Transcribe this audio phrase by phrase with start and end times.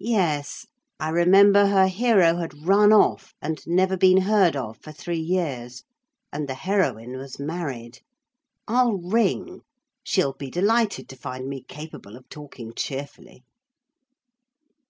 [0.00, 0.66] Yes:
[0.98, 5.82] I remember her hero had run off, and never been heard of for three years;
[6.32, 8.00] and the heroine was married.
[8.66, 9.60] I'll ring:
[10.02, 13.44] she'll be delighted to find me capable of talking cheerfully.